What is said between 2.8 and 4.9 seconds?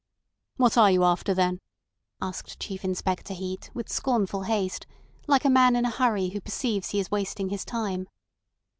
Inspector Heat, with scornful haste,